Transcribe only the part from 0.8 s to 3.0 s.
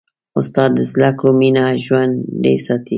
زدهکړو مینه ژوندۍ ساتي.